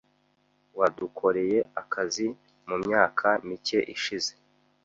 [0.79, 2.27] Wadukoreye akazi
[2.67, 4.31] mumyaka mike ishize.